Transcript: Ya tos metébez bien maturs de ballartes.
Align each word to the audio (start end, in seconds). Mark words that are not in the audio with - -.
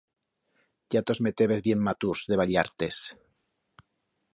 Ya 0.95 1.03
tos 1.11 1.21
metébez 1.27 1.61
bien 1.69 1.85
maturs 1.91 2.27
de 2.33 2.41
ballartes. 2.43 3.03